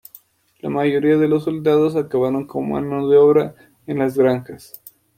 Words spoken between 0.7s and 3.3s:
mayoría de los soldados acabaron como mano de